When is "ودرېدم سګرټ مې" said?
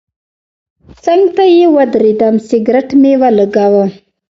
1.75-3.13